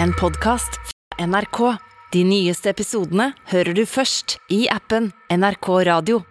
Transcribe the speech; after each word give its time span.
En 0.00 0.12
podkast 0.12 0.68
fra 0.68 1.26
NRK. 1.26 1.76
De 2.12 2.22
nyeste 2.24 2.70
episodene 2.72 3.32
hører 3.50 3.76
du 3.76 3.82
først 3.88 4.38
i 4.52 4.64
appen 4.72 5.10
NRK 5.28 5.68
Radio. 5.88 6.22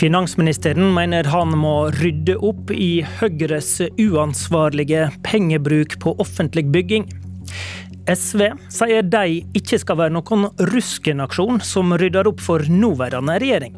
Finansministeren 0.00 0.94
mener 0.96 1.28
han 1.32 1.52
må 1.60 1.90
rydde 1.98 2.38
opp 2.40 2.72
i 2.72 3.02
Høyres 3.20 3.74
uansvarlige 4.00 5.10
pengebruk 5.28 5.98
på 6.00 6.16
offentlig 6.24 6.64
bygging. 6.72 7.04
SV 8.08 8.48
sier 8.72 9.04
de 9.04 9.42
ikke 9.58 9.80
skal 9.82 10.00
være 10.00 10.16
noen 10.16 10.48
ruskenaksjon 10.72 11.60
som 11.64 11.92
rydder 12.00 12.32
opp 12.32 12.40
for 12.44 12.64
nåværende 12.70 13.40
regjering. 13.42 13.76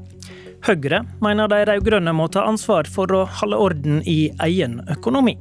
Høyre 0.66 1.04
mener 1.22 1.50
de 1.50 1.61
rød-grønne 1.68 2.12
må 2.16 2.27
ta 2.34 2.43
ansvar 2.48 2.88
for 2.91 3.12
å 3.14 3.24
holde 3.41 3.61
orden 3.62 4.00
i 4.02 4.30
egen 4.42 4.80
økonomi. 4.91 5.37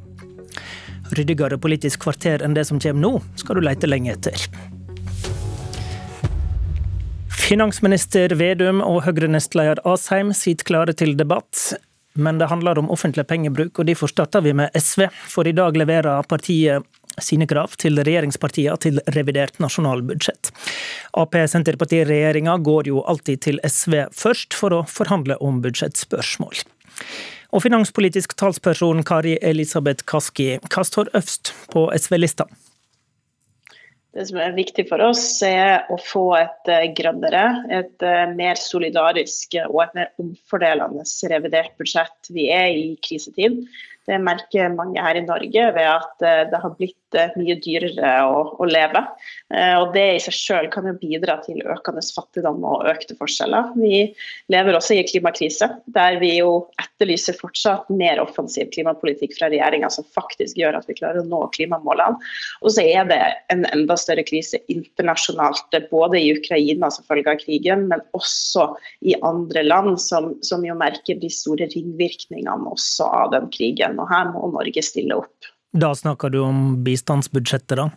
Ryddigere 1.17 1.57
politisk 1.61 2.03
kvarter 2.05 2.43
enn 2.43 2.53
det 2.57 2.67
som 2.69 2.81
kommer 2.83 3.01
nå, 3.01 3.13
skal 3.39 3.57
du 3.57 3.65
lete 3.65 3.89
lenge 3.89 4.13
etter. 4.13 4.47
Finansminister 7.47 8.33
Vedum 8.35 8.81
og 8.83 9.05
Høyre-nestleder 9.05 9.79
Asheim 9.87 10.33
sitter 10.35 10.67
klare 10.67 10.95
til 10.97 11.15
debatt. 11.15 11.69
Men 12.17 12.41
det 12.41 12.49
handler 12.49 12.79
om 12.81 12.89
offentlig 12.91 13.27
pengebruk, 13.29 13.77
og 13.77 13.87
derfor 13.87 14.09
starter 14.09 14.41
vi 14.41 14.51
med 14.57 14.73
SV. 14.75 15.05
For 15.29 15.47
i 15.47 15.53
dag 15.55 15.77
leverer 15.77 16.25
partiet 16.27 16.83
sine 17.23 17.47
krav 17.49 17.77
til 17.81 17.99
regjeringspartiene 18.01 18.77
til 18.83 19.01
revidert 19.15 19.59
nasjonalbudsjett. 19.63 20.51
Ap-Senterparti-regjeringa 21.17 22.57
går 22.65 22.91
jo 22.91 23.01
alltid 23.09 23.43
til 23.47 23.61
SV 23.65 24.07
først 24.15 24.57
for 24.57 24.75
å 24.75 24.83
forhandle 24.91 25.39
om 25.43 25.61
budsjettspørsmål. 25.65 26.63
Og 27.55 27.63
finanspolitisk 27.63 28.35
talsperson 28.39 29.03
Kari 29.07 29.37
Elisabeth 29.41 30.05
Kaski, 30.09 30.57
hva 30.67 30.83
står 30.85 31.13
øverst 31.15 31.53
på 31.71 31.87
SV-lista? 31.95 32.47
Det 34.17 34.23
som 34.25 34.39
er 34.41 34.55
viktig 34.57 34.87
for 34.89 35.03
oss, 35.05 35.23
er 35.45 35.85
å 35.93 35.97
få 36.01 36.31
et 36.39 36.71
eh, 36.73 36.87
grønnere, 36.97 37.43
et 37.69 38.01
eh, 38.05 38.23
mer 38.33 38.57
solidarisk 38.57 39.59
og 39.67 39.83
et 39.83 39.93
mer 39.99 40.07
omfordelende 40.23 41.05
revidert 41.29 41.75
budsjett. 41.77 42.31
Vi 42.33 42.47
er 42.49 42.71
i 42.73 42.95
krisetid. 43.05 43.59
Det 44.09 44.17
merker 44.23 44.73
mange 44.73 45.03
her 45.03 45.19
i 45.19 45.25
Norge 45.27 45.67
ved 45.75 45.89
at 45.91 46.25
eh, 46.25 46.45
det 46.49 46.63
har 46.63 46.73
blitt 46.79 47.06
eh, 47.15 47.33
mye 47.39 47.55
dyrere 47.63 48.11
å, 48.27 48.41
å 48.59 48.67
leve. 48.67 49.03
Eh, 49.53 49.75
og 49.79 49.93
Det 49.95 50.05
i 50.15 50.21
seg 50.23 50.35
selv 50.35 50.71
kan 50.73 50.87
jo 50.89 50.95
bidra 50.99 51.37
til 51.45 51.61
økende 51.63 52.03
fattigdom 52.03 52.63
og 52.67 52.87
økte 52.91 53.15
forskjeller. 53.19 53.71
Vi 53.79 54.03
lever 54.53 54.77
også 54.77 54.95
i 54.95 55.01
en 55.01 55.09
klimakrise, 55.09 55.69
der 55.95 56.19
vi 56.21 56.33
jo 56.39 56.67
etterlyser 56.81 57.37
fortsatt 57.39 57.89
mer 57.93 58.21
offensiv 58.23 58.71
klimapolitikk 58.75 59.37
fra 59.37 59.51
regjeringa 59.53 59.89
som 59.93 60.07
faktisk 60.17 60.59
gjør 60.59 60.79
at 60.79 60.87
vi 60.89 60.97
klarer 60.99 61.23
å 61.23 61.27
nå 61.27 61.43
klimamålene. 61.55 62.19
Og 62.63 62.73
så 62.75 62.83
er 62.83 63.07
det 63.09 63.21
en 63.53 63.65
enda 63.71 63.97
større 63.99 64.25
krise 64.27 64.59
internasjonalt, 64.71 65.75
både 65.91 66.19
i 66.19 66.33
Ukraina 66.35 66.89
som 66.93 67.05
følge 67.07 67.33
av 67.33 67.41
krigen, 67.43 67.87
men 67.91 68.03
også 68.17 68.69
i 69.07 69.15
andre 69.25 69.63
land, 69.67 69.95
som, 70.01 70.33
som 70.45 70.65
jo 70.65 70.75
merker 70.77 71.19
de 71.21 71.29
store 71.31 71.69
ringvirkningene 71.73 72.71
også 72.71 73.07
av 73.07 73.31
den 73.35 73.51
krigen 73.53 73.99
og 74.01 74.09
her 74.11 74.31
må 74.33 74.49
Norge 74.53 74.83
stille 74.85 75.21
opp. 75.21 75.53
Da 75.73 75.93
snakker 75.95 76.31
du 76.33 76.41
om 76.45 76.83
bistandsbudsjettet, 76.83 77.77
da? 77.77 77.89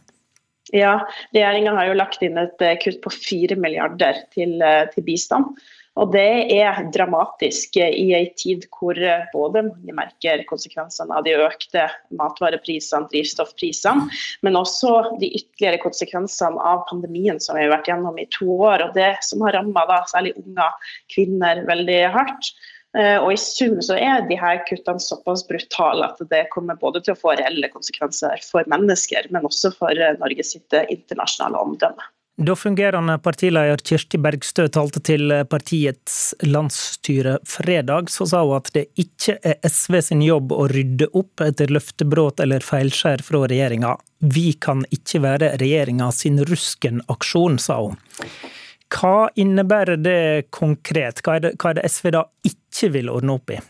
Ja, 0.72 0.94
regjeringa 1.34 1.74
har 1.74 1.88
jo 1.88 1.98
lagt 1.98 2.22
inn 2.22 2.38
et 2.38 2.62
eh, 2.62 2.78
kutt 2.82 3.00
på 3.02 3.10
4 3.10 3.56
milliarder 3.58 4.22
til, 4.34 4.60
eh, 4.62 4.86
til 4.92 5.06
bistand. 5.06 5.56
Og 5.98 6.12
det 6.14 6.52
er 6.54 6.84
dramatisk 6.94 7.74
i 7.82 8.12
en 8.14 8.28
tid 8.38 8.66
hvor 8.70 8.94
eh, 8.94 9.26
både 9.32 9.64
mange 9.66 9.94
merker 9.96 10.44
konsekvensene 10.48 11.16
av 11.16 11.26
de 11.26 11.34
økte 11.42 11.88
matvareprisene, 12.16 13.10
drivstoffprisene, 13.10 14.06
men 14.46 14.58
også 14.60 15.18
de 15.22 15.32
ytterligere 15.40 15.82
konsekvensene 15.82 16.62
av 16.62 16.86
pandemien 16.92 17.42
som 17.42 17.58
vi 17.58 17.66
har 17.66 17.74
vært 17.74 17.90
gjennom 17.90 18.20
i 18.22 18.28
to 18.30 18.46
år. 18.70 18.86
Og 18.86 18.94
det 18.94 19.16
som 19.26 19.42
har 19.46 19.58
rammet 19.58 20.12
særlig 20.12 20.36
unge 20.38 20.70
kvinner 21.10 21.64
veldig 21.66 22.02
hardt. 22.14 22.54
Eh, 22.98 23.16
og 23.22 23.32
I 23.32 23.38
sum 23.38 23.78
så 23.84 23.94
er 23.94 24.24
de 24.26 24.38
her 24.38 24.62
kuttene 24.66 25.02
såpass 25.02 25.44
brutale 25.46 26.08
at 26.10 26.22
det 26.32 26.48
kommer 26.54 26.78
både 26.78 27.04
til 27.06 27.14
å 27.14 27.20
få 27.20 27.36
reelle 27.38 27.70
konsekvenser 27.70 28.42
for 28.42 28.66
mennesker, 28.70 29.28
men 29.30 29.46
også 29.46 29.70
for 29.76 29.94
eh, 29.94 30.16
Norges 30.18 30.56
eh, 30.58 30.88
internasjonale 30.90 31.60
omdømme. 31.60 32.08
Da 32.40 32.54
fungerende 32.56 33.18
partileder 33.20 33.82
Kirsti 33.84 34.16
Bergstø 34.18 34.64
talte 34.72 35.02
til 35.04 35.28
partiets 35.52 36.32
landsstyre 36.40 37.34
fredag, 37.44 38.08
så 38.08 38.24
sa 38.30 38.40
hun 38.46 38.56
at 38.56 38.70
det 38.72 38.86
ikke 38.98 39.36
er 39.44 39.58
SV 39.68 39.98
sin 40.06 40.22
jobb 40.24 40.54
å 40.56 40.64
rydde 40.72 41.10
opp 41.20 41.44
etter 41.44 41.70
løftebrudd 41.70 42.40
eller 42.40 42.64
feilskjær 42.64 43.22
fra 43.26 43.42
regjeringa. 43.44 43.92
Vi 44.32 44.54
kan 44.56 44.86
ikke 44.88 45.20
være 45.26 45.52
regjeringa 45.60 46.08
sin 46.16 46.40
rusken-aksjon, 46.48 47.60
sa 47.60 47.82
hun. 47.84 48.00
Hva 48.90 49.28
innebærer 49.38 50.00
det 50.00 50.50
konkret? 50.54 51.22
Hva 51.24 51.38
er 51.38 51.44
det, 51.44 51.52
hva 51.60 51.72
er 51.72 51.80
det 51.80 51.90
SV 51.90 52.14
da 52.16 52.24
ikke 52.46 52.90
vil 52.96 53.12
ordne 53.12 53.38
opp 53.38 53.54
i? 53.54 53.60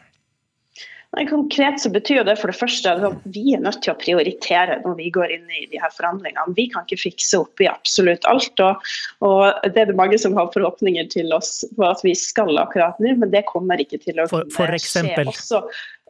Nei, 1.11 1.25
konkret 1.27 1.81
så 1.83 1.91
betyr 1.91 2.23
det 2.23 2.37
for 2.39 2.53
det 2.53 2.59
første 2.61 2.93
at 2.95 3.23
vi 3.35 3.57
er 3.57 3.63
nødt 3.65 3.81
til 3.83 3.91
å 3.91 3.99
prioritere 3.99 4.77
når 4.85 4.95
vi 5.01 5.09
går 5.11 5.33
inn 5.35 5.57
i 5.59 5.65
de 5.73 5.81
her 5.83 5.91
forhandlingene. 5.97 6.55
Vi 6.55 6.69
kan 6.71 6.87
ikke 6.87 7.01
fikse 7.03 7.41
opp 7.43 7.63
i 7.63 7.67
absolutt 7.67 8.29
alt. 8.31 8.63
Og, 8.63 8.93
og 9.27 9.67
det 9.67 9.83
er 9.83 9.91
det 9.91 9.99
mange 9.99 10.21
som 10.23 10.39
har 10.39 10.53
forhåpninger 10.55 11.11
til 11.11 11.35
oss 11.35 11.65
på 11.75 11.89
at 11.89 12.05
vi 12.07 12.15
skal 12.15 12.55
akkurat 12.63 13.01
nå, 13.03 13.17
men 13.25 13.35
det 13.35 13.43
kommer 13.51 13.83
ikke 13.83 13.99
til 14.05 14.23
å 14.23 14.29
for, 14.31 14.47
for 14.55 14.71
skje. 14.79 15.17
Også, 15.27 15.65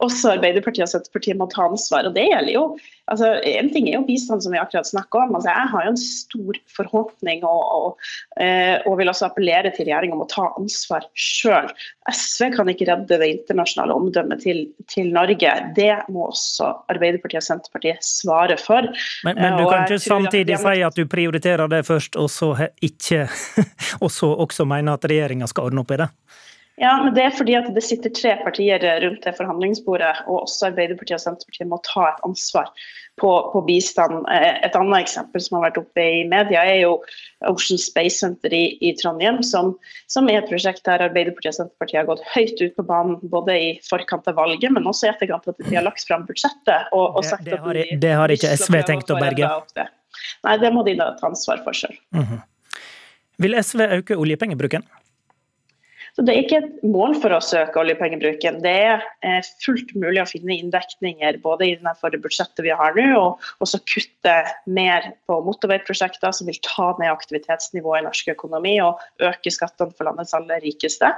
også 0.05 0.35
Arbeiderpartiet 0.37 0.87
og 0.87 0.93
Senterpartiet 0.93 1.39
må 1.39 1.47
ta 1.53 1.67
ansvar. 1.69 2.09
og 2.09 2.17
det 2.17 2.27
gjelder 2.29 2.55
jo 2.55 2.65
altså, 3.11 3.33
En 3.47 3.71
ting 3.73 3.89
er 3.89 3.99
jo 3.99 4.07
bistand, 4.07 4.43
som 4.45 4.55
vi 4.55 4.61
akkurat 4.61 4.89
snakka 4.89 5.25
om. 5.27 5.35
altså 5.35 5.51
Jeg 5.51 5.71
har 5.73 5.85
jo 5.85 5.93
en 5.93 6.01
stor 6.01 6.61
forhåpning 6.77 7.45
og, 7.45 7.63
og, 7.77 8.11
eh, 8.41 8.79
og 8.87 8.99
vil 9.01 9.13
også 9.13 9.29
appellere 9.29 9.73
til 9.75 9.89
regjeringa 9.89 10.17
om 10.17 10.25
å 10.25 10.29
ta 10.31 10.47
ansvar 10.59 11.07
sjøl. 11.15 11.71
SV 12.11 12.51
kan 12.57 12.71
ikke 12.73 12.89
redde 12.91 13.21
det 13.23 13.31
internasjonale 13.35 13.97
omdømmet 13.97 14.45
til, 14.47 14.63
til, 14.91 15.13
Norge. 15.15 15.55
Det 15.77 15.93
må 16.13 16.29
også 16.31 16.71
Arbeiderpartiet 16.93 17.43
og 17.43 17.49
Senterpartiet 17.49 18.07
svare 18.07 18.59
for. 18.61 18.89
Men, 19.27 19.41
men 19.41 19.59
du 19.59 19.67
kan 19.69 19.87
ikke 19.87 20.01
samtidig 20.03 20.57
må... 20.59 20.63
si 20.65 20.87
at 20.87 20.97
du 20.97 21.05
prioriterer 21.11 21.71
det 21.71 21.85
først, 21.89 22.17
og 22.21 22.31
så 22.33 22.55
ikke 22.81 23.27
og 24.05 24.11
så 24.13 24.33
også 24.47 24.67
mener 24.69 24.97
at 24.97 25.11
regjeringa 25.11 25.51
skal 25.51 25.71
ordne 25.71 25.85
opp 25.85 25.95
i 25.95 26.01
det? 26.05 26.11
Ja, 26.81 26.95
men 27.05 27.13
Det 27.15 27.23
er 27.27 27.35
fordi 27.37 27.55
at 27.59 27.69
det 27.77 27.83
sitter 27.85 28.13
tre 28.17 28.39
partier 28.41 28.81
rundt 29.03 29.27
det 29.27 29.35
forhandlingsbordet, 29.37 30.23
og 30.25 30.47
også 30.47 30.71
Arbeiderpartiet 30.71 31.19
og 31.19 31.23
Senterpartiet 31.27 31.69
må 31.69 31.77
ta 31.85 32.07
et 32.09 32.23
ansvar 32.25 32.71
på, 33.21 33.33
på, 33.53 33.61
bistand. 33.67 34.23
Eh, 34.33 34.55
et 34.65 34.77
annet 34.79 35.05
eksempel 35.05 35.43
som 35.45 35.59
har 35.59 35.67
vært 35.67 35.81
oppe 35.83 36.01
i 36.01 36.23
media, 36.25 36.63
er 36.65 36.79
jo 36.87 36.95
Ocean 37.51 37.77
Space 37.83 38.23
Center 38.23 38.55
i, 38.57 38.63
i 38.81 38.95
Trondheim, 38.97 39.43
som, 39.45 39.75
som, 40.09 40.31
er 40.33 40.41
et 40.41 40.49
prosjekt 40.49 40.81
der 40.89 41.05
Arbeiderpartiet 41.05 41.53
og 41.53 41.59
Senterpartiet 41.59 42.01
har 42.01 42.09
gått 42.09 42.25
høyt 42.33 42.63
ut 42.63 42.79
på 42.79 42.87
banen, 42.89 43.19
både 43.35 43.59
i 43.61 43.69
forkant 43.85 44.31
av 44.33 44.41
valget, 44.41 44.73
men 44.73 44.89
også 44.89 45.11
i 45.11 45.13
etterkant 45.13 45.51
at 45.53 45.61
de 45.61 45.77
har 45.77 45.85
lagt 45.85 46.07
fram 46.09 46.25
budsjettet. 46.31 46.89
Og, 46.97 47.21
og 47.21 47.29
det, 47.29 47.43
det, 47.51 47.59
har, 47.61 47.77
de, 47.77 47.99
det, 48.07 48.15
har, 48.23 48.35
ikke 48.39 48.55
SV 48.57 48.81
tenkt 48.89 49.13
å 49.13 49.19
berge? 49.21 49.51
Nei, 50.49 50.57
det 50.65 50.73
må 50.73 50.87
de 50.89 50.97
da 50.97 51.13
ta 51.21 51.29
ansvar 51.29 51.61
for 51.67 51.77
sjøl. 51.77 51.93
Mm 52.17 52.25
-hmm. 52.25 52.41
Vil 53.41 53.63
SV 53.63 53.81
øke 54.01 54.17
oljepengebruken? 54.17 54.89
Så 56.21 56.25
Det 56.29 56.35
er 56.35 56.43
ikke 56.45 56.59
et 56.61 56.83
mål 56.85 57.15
for 57.17 57.33
oss 57.33 57.55
å 57.55 57.63
øke 57.63 57.81
oljepengebruken. 57.81 58.59
Det 58.61 58.73
er 58.91 59.05
eh, 59.25 59.39
fullt 59.65 59.95
mulig 59.97 60.21
å 60.21 60.27
finne 60.29 60.53
inndekninger 60.53 61.39
både 61.41 61.71
innenfor 61.71 62.13
det 62.13 62.19
budsjettet 62.21 62.61
vi 62.67 62.75
har 62.77 62.93
nå, 62.93 63.07
og 63.17 63.65
også 63.65 63.81
kutte 63.89 64.35
mer 64.69 65.07
på 65.25 65.39
motorveiprosjekter 65.47 66.35
som 66.37 66.51
vil 66.51 66.59
ta 66.67 66.91
ned 67.01 67.09
aktivitetsnivået 67.09 68.03
i 68.03 68.05
norsk 68.05 68.29
økonomi 68.35 68.75
og 68.85 69.01
øke 69.31 69.49
skattene 69.55 69.97
for 69.97 70.11
landets 70.11 70.37
aller 70.37 70.61
rikeste. 70.61 71.09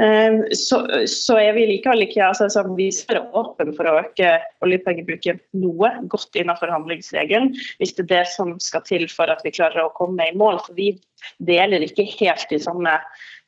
Eh, 0.00 0.40
så, 0.56 0.80
så 1.04 1.36
er 1.42 1.52
vi 1.58 1.66
likevel 1.74 2.06
ikke 2.06 2.24
altså, 2.24 2.64
vi 2.80 2.88
er 3.12 3.20
åpne 3.36 3.76
for 3.76 3.92
å 3.92 3.98
øke 4.06 4.38
oljepengebruken 4.64 5.42
noe, 5.60 5.92
godt 6.08 6.32
innenfor 6.32 6.72
handlingsregelen, 6.72 7.52
hvis 7.76 7.92
det 8.00 8.06
er 8.06 8.12
det 8.14 8.24
som 8.32 8.56
skal 8.56 8.88
til 8.88 9.04
for 9.12 9.28
at 9.28 9.44
vi 9.44 9.52
klarer 9.52 9.84
å 9.84 9.92
komme 10.00 10.30
i 10.30 10.32
mål. 10.32 10.62
For 10.64 10.80
vi 10.80 10.94
deler 11.38 11.84
ikke 11.86 12.06
helt 12.18 12.46
de 12.50 12.58
samme 12.62 12.92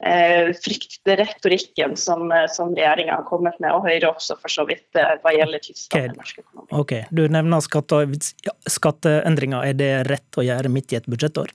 eh, 0.05 0.51
fryktretorikken 0.65 1.97
som, 2.01 2.33
eh, 2.33 2.47
som 2.53 2.75
regjeringa 2.77 3.19
har 3.21 3.27
kommet 3.29 3.59
med, 3.63 3.73
og 3.75 3.87
Høyre 3.89 4.13
også 4.13 4.39
for 4.43 4.53
så 4.53 4.67
vidt 4.69 4.99
eh, 4.99 5.15
hva 5.23 5.35
gjelder 5.37 5.65
tilstanden 5.65 6.15
i 6.15 6.21
norsk 6.21 6.43
økonomi. 6.45 6.69
Ok, 6.81 6.97
Du 7.11 7.25
nevner 7.29 7.65
skatte, 7.65 8.05
skatteendringer. 8.69 9.71
Er 9.71 9.79
det 9.79 9.93
rett 10.11 10.41
å 10.41 10.47
gjøre 10.47 10.73
midt 10.73 10.95
i 10.95 11.01
et 11.01 11.09
budsjettår? 11.11 11.55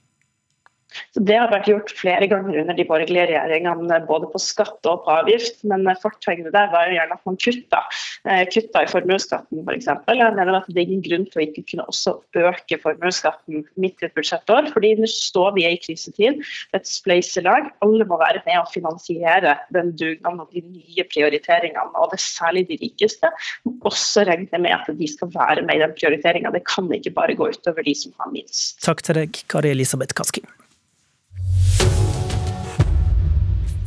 Så 1.13 1.23
Det 1.25 1.37
har 1.37 1.51
vært 1.51 1.69
gjort 1.69 1.93
flere 1.97 2.27
ganger 2.31 2.59
under 2.61 2.77
de 2.77 2.85
borgerlige 2.87 3.27
regjeringene, 3.31 3.99
både 4.07 4.29
på 4.33 4.41
skatt 4.41 4.89
og 4.89 5.03
på 5.05 5.13
avgift. 5.13 5.61
Men 5.69 5.87
fortegnet 6.01 6.53
der 6.55 6.71
var 6.73 6.89
jo 6.89 6.97
gjerne 6.97 7.17
at 7.17 7.25
man 7.29 7.39
kutta, 7.39 7.81
eh, 8.29 8.43
kutta 8.49 8.83
i 8.83 8.91
formuesskatten 8.91 9.63
f.eks. 9.63 9.89
For 10.05 10.19
jeg 10.19 10.37
mener 10.37 10.59
at 10.59 10.69
det 10.69 10.81
er 10.81 10.87
ingen 10.87 11.05
grunn 11.05 11.27
til 11.29 11.41
å 11.41 11.45
ikke 11.45 11.65
kunne 11.71 11.87
også 11.91 12.15
øke 12.43 12.79
formuesskatten 12.83 13.65
midt 13.79 14.03
i 14.03 14.09
et 14.09 14.15
budsjettår. 14.17 14.71
fordi 14.73 14.95
nå 14.99 15.09
står 15.09 15.53
vi 15.57 15.67
i 15.67 15.77
krisetid. 15.81 16.41
Et 16.73 16.87
spleiselag. 16.87 17.71
Alle 17.85 18.07
må 18.09 18.19
være 18.21 18.43
med 18.45 18.59
å 18.59 18.69
finansiere 18.71 19.57
den 19.73 19.93
dugnaden 19.99 20.43
og 20.43 20.49
de 20.53 20.63
nye 20.63 21.07
prioriteringene. 21.09 21.93
Og 21.93 22.11
det 22.11 22.19
er 22.19 22.25
særlig 22.25 22.67
de 22.69 22.79
rikeste. 22.81 23.29
som 23.63 23.79
også 23.87 24.25
regner 24.27 24.59
med 24.59 24.75
at 24.75 24.89
de 24.97 25.07
skal 25.07 25.31
være 25.33 25.63
med 25.65 25.75
i 25.75 25.83
den 25.83 25.95
prioriteringa. 25.97 26.51
Det 26.51 26.65
kan 26.67 26.91
ikke 26.91 27.13
bare 27.15 27.35
gå 27.35 27.49
utover 27.53 27.85
de 27.85 27.95
som 27.95 28.13
har 28.19 28.31
minst. 28.33 28.79
Takk 28.83 29.03
til 29.05 29.21
deg, 29.21 29.43
Kari 29.51 29.73
Elisabeth 29.73 30.15
Kaski. 30.17 30.43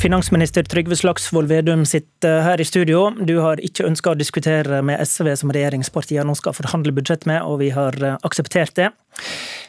Finansminister 0.07 0.63
Trygve 0.63 0.97
Slagsvold 0.97 1.49
Vedum 1.49 1.87
sitter 1.87 2.41
her 2.41 2.61
i 2.61 2.65
studio. 2.65 3.11
Du 3.27 3.41
har 3.43 3.59
ikke 3.59 3.89
ønska 3.89 4.13
å 4.13 4.15
diskutere 4.15 4.79
med 4.87 5.01
SV, 5.03 5.33
som 5.41 5.51
regjeringspartiene 5.51 6.23
nå 6.29 6.35
skal 6.39 6.55
forhandle 6.55 6.93
budsjett 6.95 7.25
med, 7.27 7.43
og 7.43 7.59
vi 7.59 7.73
har 7.75 7.97
eh, 7.99 8.15
akseptert 8.23 8.71
det. 8.79 8.93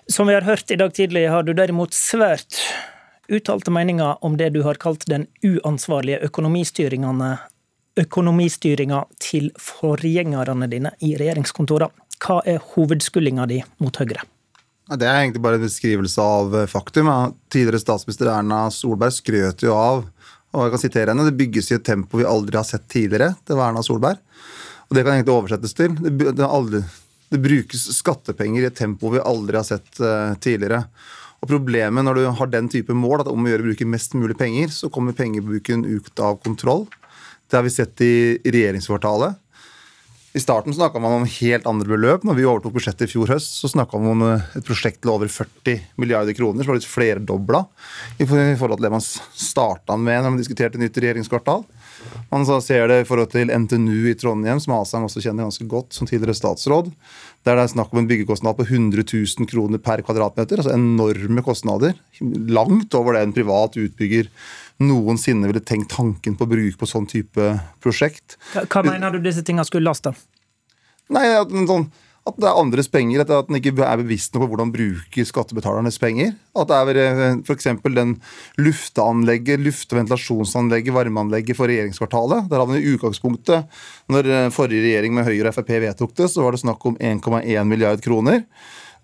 Som 0.06 0.30
vi 0.30 0.36
har 0.38 0.45
hørt 0.45 0.69
i 0.69 0.78
dag 0.78 0.94
tidlig, 0.94 1.24
har 1.34 1.42
du 1.42 1.56
derimot 1.57 1.98
svært 1.98 2.60
uttalte 3.34 3.74
meninger 3.74 4.22
om 4.22 4.38
det 4.38 4.51
du 4.54 4.62
har 4.68 4.78
kalt 4.78 5.10
den 5.10 5.25
uansvarlige 5.42 6.22
økonomistyringa 7.98 9.01
til 9.18 9.50
forgjengerne 9.57 10.69
dine 10.69 10.94
i 11.01 11.16
regjeringskontorene. 11.18 11.89
Hva 12.22 12.44
er 12.45 12.62
hovedskullinga 12.75 13.50
di 13.50 13.63
mot 13.81 13.98
Høyre? 13.98 14.22
Det 14.88 15.04
er 15.04 15.18
egentlig 15.24 15.42
bare 15.44 15.57
en 15.57 15.66
beskrivelse 15.66 16.22
av 16.22 16.54
faktum. 16.69 17.10
Tidligere 17.50 17.81
statsminister 17.81 18.30
Erna 18.38 18.68
Solberg 18.72 19.18
skrøt 19.18 19.66
jo 19.66 19.74
av 19.74 20.06
og 20.57 20.65
jeg 20.65 20.74
kan 20.74 20.81
sitere 20.81 21.13
henne, 21.13 21.27
Det 21.27 21.38
bygges 21.38 21.71
i 21.71 21.75
et 21.77 21.86
tempo 21.86 22.18
vi 22.19 22.25
aldri 22.27 22.57
har 22.57 22.65
sett 22.68 22.88
tidligere. 22.89 23.36
Det 23.45 23.56
var 23.56 23.69
Erna 23.69 23.83
Solberg. 23.86 24.18
Og 24.88 24.95
Det 24.95 25.04
kan 25.04 25.13
egentlig 25.13 25.36
oversettes 25.36 25.75
til. 25.77 25.94
Det, 25.95 26.33
det, 26.33 26.45
aldri, 26.45 26.81
det 27.30 27.42
brukes 27.44 27.88
skattepenger 27.98 28.63
i 28.63 28.69
et 28.71 28.77
tempo 28.77 29.12
vi 29.13 29.24
aldri 29.24 29.59
har 29.59 29.68
sett 29.68 30.00
uh, 30.01 30.33
tidligere. 30.42 30.86
Og 31.44 31.51
Problemet 31.51 32.06
når 32.06 32.18
du 32.18 32.24
har 32.39 32.50
den 32.50 32.69
type 32.71 32.95
mål, 32.95 33.21
at 33.21 33.31
om 33.31 33.45
å 33.45 33.51
gjøre 33.51 33.65
å 33.65 33.69
bruke 33.69 33.89
mest 33.89 34.15
mulig 34.18 34.38
penger, 34.39 34.71
så 34.74 34.89
kommer 34.89 35.18
pengebruken 35.18 35.86
ut 35.86 36.24
av 36.24 36.39
kontroll. 36.42 36.88
Det 37.48 37.60
har 37.60 37.63
vi 37.68 37.71
sett 37.71 38.01
i 38.03 38.15
regjeringskvartalet. 38.44 39.38
I 40.38 40.39
starten 40.39 40.74
snakka 40.74 41.00
man 41.01 41.16
om 41.16 41.24
helt 41.25 41.66
andre 41.66 41.89
beløp. 41.89 42.25
Når 42.28 42.36
vi 42.38 42.44
overtok 42.45 42.75
budsjettet 42.75 43.07
i 43.07 43.10
fjor 43.10 43.31
høst, 43.34 43.56
så 43.57 43.72
snakka 43.72 43.98
man 43.98 44.12
om 44.12 44.25
eh, 44.28 44.44
et 44.60 44.68
prosjekt 44.68 45.00
til 45.01 45.10
over 45.10 45.31
40 45.31 45.80
milliarder 45.98 46.36
kroner, 46.38 46.62
som 46.62 46.74
var 46.74 46.78
litt 46.78 46.86
flerdobla 46.86 47.63
i 48.22 48.28
forhold 48.28 48.75
til 48.78 48.86
det 48.86 48.94
man 48.94 49.01
starta 49.01 49.98
med 49.98 50.22
når 50.22 50.36
man 50.36 50.38
diskuterte 50.38 50.81
nytt 50.81 51.00
regjeringskvartal. 51.01 51.66
Man 52.30 52.45
ser 52.62 52.86
det 52.92 53.00
i 53.01 53.07
forhold 53.07 53.31
til 53.34 53.50
NTNU 53.50 54.12
i 54.12 54.13
Trondheim, 54.19 54.62
som 54.62 54.75
Asheim 54.78 55.07
også 55.07 55.24
kjenner 55.24 55.48
ganske 55.48 55.66
godt 55.72 55.98
som 55.98 56.10
tidligere 56.10 56.38
statsråd. 56.38 56.92
Der 57.48 57.57
det 57.57 57.63
er 57.63 57.72
snakk 57.72 57.94
om 57.95 58.04
en 58.04 58.10
byggekostnad 58.10 58.60
på 58.60 58.68
100 58.68 59.07
000 59.07 59.50
kroner 59.50 59.81
per 59.81 60.04
kvadratmeter. 60.06 60.62
Altså 60.62 60.75
enorme 60.75 61.42
kostnader. 61.45 61.98
Langt 62.22 62.94
over 63.00 63.16
det 63.16 63.25
en 63.25 63.36
privat 63.36 63.80
utbygger 63.80 64.30
noensinne 64.83 65.50
ville 65.50 65.63
tenkt 65.63 65.94
tanken 65.95 66.35
på 66.38 66.45
å 66.45 66.51
bruke 66.51 66.79
på 66.79 66.89
sånn 66.89 67.07
type 67.09 67.53
prosjekt. 67.83 68.38
Hva, 68.53 68.83
mener 68.85 69.15
du 69.15 69.24
disse 69.24 69.45
tingene 69.45 69.65
skulle 69.68 69.88
laste? 69.89 70.13
Nei, 71.13 71.24
at, 71.39 71.50
sånn, 71.50 71.88
at, 72.27 72.38
det 72.38 72.50
er 72.50 72.59
andres 72.59 72.89
penger. 72.91 73.24
At 73.24 73.50
en 73.50 73.59
ikke 73.59 73.74
er 73.79 74.01
bevisst 74.03 74.35
på 74.35 74.44
hvordan 74.44 74.74
bruker 74.74 75.27
skattebetalernes 75.27 76.00
penger. 76.01 76.33
At 76.57 76.69
det 76.69 76.79
er 76.81 77.01
eh, 77.03 77.24
f.eks. 77.41 77.69
den 77.95 78.18
lufteanlegget, 78.62 79.63
luft- 79.65 79.94
og 79.95 80.01
ventilasjonsanlegget, 80.01 80.94
varmeanlegget 80.95 81.57
for 81.57 81.71
regjeringskvartalet. 81.71 82.50
Der 82.51 82.62
hadde 82.62 82.75
vi 82.75 82.83
i 82.83 82.97
utgangspunktet, 82.97 83.79
når 84.13 84.33
eh, 84.33 84.50
forrige 84.53 84.85
regjering 84.85 85.18
med 85.18 85.29
Høyre 85.29 85.53
og 85.53 85.57
Frp 85.57 85.74
vedtok 85.88 86.18
det, 86.19 86.29
så 86.33 86.45
var 86.45 86.53
det 86.53 86.65
snakk 86.65 86.91
om 86.91 87.00
1,1 87.00 87.71
milliard 87.71 88.03
kroner. 88.03 88.44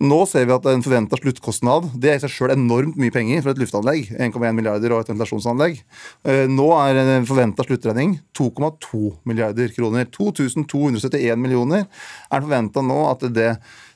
Nå 0.01 0.23
ser 0.29 0.47
vi 0.49 0.55
at 0.55 0.65
en 0.71 0.83
forventa 0.85 1.19
sluttkostnad 1.19 1.91
det 2.01 2.09
er 2.09 2.17
i 2.17 2.23
seg 2.23 2.33
selv 2.33 2.55
enormt 2.55 2.97
mye 2.99 3.13
penger 3.13 3.43
for 3.43 3.53
et 3.53 3.61
luftanlegg. 3.61 4.09
1,1 4.17 4.57
milliarder 4.57 4.95
og 4.95 5.03
et 5.03 5.11
ventilasjonsanlegg. 5.13 5.79
Eh, 6.25 6.45
nå 6.49 6.67
er 6.79 7.01
en 7.03 7.29
forventa 7.29 7.65
sluttregning 7.67 8.17
2,2 8.37 9.13
milliarder 9.29 9.73
kroner. 9.75 10.09
2271 10.09 11.37
millioner 11.39 11.85
er 11.85 12.45
forventa 12.45 12.83
nå 12.85 12.99
at 13.11 13.27
det 13.33 13.51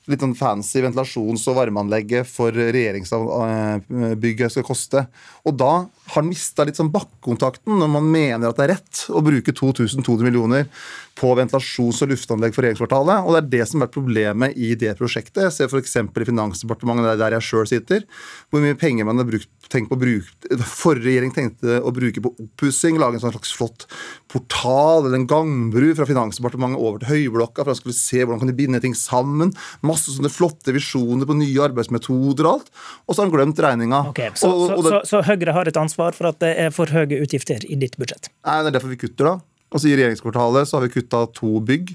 litt 0.07 0.23
sånn 0.23 0.35
fancy 0.37 0.81
ventilasjons- 0.83 1.45
og 1.51 1.57
varmeanlegget 1.59 2.27
for 2.29 2.55
regjeringsbygget 2.55 4.53
skal 4.53 4.67
koste. 4.67 5.03
Og 5.47 5.57
da 5.59 5.73
har 5.83 6.21
han 6.21 6.29
mista 6.29 6.63
litt 6.67 6.79
sånn 6.79 6.91
bakkekontakten 6.93 7.75
når 7.81 7.91
man 7.97 8.07
mener 8.11 8.49
at 8.49 8.59
det 8.59 8.67
er 8.67 8.73
rett 8.77 9.03
å 9.11 9.23
bruke 9.25 9.55
2200 9.55 10.23
millioner 10.23 10.69
på 11.17 11.31
ventilasjons- 11.37 12.03
og 12.05 12.11
luftanlegg 12.13 12.53
for 12.55 12.63
regjeringskvartalet. 12.63 13.25
Og 13.25 13.33
det 13.33 13.41
er 13.41 13.51
det 13.55 13.67
som 13.67 13.81
har 13.81 13.87
vært 13.87 13.97
problemet 13.97 14.57
i 14.57 14.73
det 14.79 14.93
prosjektet. 14.99 15.43
Jeg 15.47 15.55
ser 15.55 15.71
f.eks. 15.71 15.95
i 15.97 16.27
Finansdepartementet, 16.29 17.17
der 17.19 17.37
jeg 17.37 17.47
sjøl 17.47 17.69
sitter, 17.69 18.05
hvor 18.51 18.63
mye 18.63 18.77
penger 18.79 19.07
man 19.07 19.19
har 19.19 19.27
brukt, 19.27 19.49
tenkt 19.67 19.89
på 19.91 19.97
å 19.97 19.99
bruke 19.99 20.57
Forrige 20.63 21.09
regjering 21.09 21.33
tenkte 21.35 21.81
å 21.83 21.91
bruke 21.91 22.21
på 22.23 22.29
oppussing, 22.39 22.95
lage 23.01 23.17
en 23.17 23.23
sånn 23.25 23.33
slags 23.33 23.51
flott 23.57 23.83
portal 24.31 25.01
eller 25.01 25.17
en 25.17 25.27
gangbru 25.27 25.89
fra 25.97 26.07
Finansdepartementet 26.07 26.79
over 26.79 27.01
til 27.01 27.11
Høyblokka, 27.11 27.65
for 27.65 27.73
å 27.73 27.79
skulle 27.79 27.97
se 27.97 28.21
hvordan 28.21 28.39
kan 28.43 28.51
de 28.51 28.55
binde 28.55 28.79
ting 28.83 28.95
sammen. 28.95 29.51
Masse 29.83 29.96
sånne 29.99 30.31
flotte 30.33 30.73
visjoner 30.75 31.27
på 31.29 31.37
nye 31.39 31.65
arbeidsmetoder 31.67 32.47
og 32.47 32.53
alt. 32.57 32.71
Og 33.05 33.15
så 33.15 33.21
har 33.21 33.27
han 33.27 33.35
glemt 33.35 33.61
regninga. 33.63 34.03
Okay, 34.13 34.31
så, 34.37 34.51
og, 34.51 34.63
og, 34.67 34.77
og 34.77 34.87
så, 34.87 34.95
så, 35.01 35.03
så 35.11 35.23
Høyre 35.27 35.55
har 35.57 35.69
et 35.69 35.79
ansvar 35.79 36.17
for 36.17 36.31
at 36.31 36.41
det 36.43 36.53
er 36.67 36.73
for 36.75 36.91
høye 36.93 37.21
utgifter 37.23 37.65
i 37.67 37.79
ditt 37.79 37.97
budsjett? 37.99 38.31
Nei, 38.47 38.59
det 38.63 38.71
er 38.71 38.77
derfor 38.79 38.93
vi 38.93 38.99
kutter, 39.01 39.31
da. 39.31 39.35
Altså 39.67 39.89
I 39.89 39.97
regjeringskvartalet 39.99 40.69
så 40.69 40.77
har 40.77 40.85
vi 40.85 40.93
kutta 40.93 41.25
to 41.35 41.57
bygg. 41.67 41.89